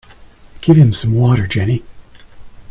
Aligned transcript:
Give 0.61 0.77
him 0.77 0.93
some 0.93 1.13
water, 1.13 1.45
Jenny. 1.45 1.83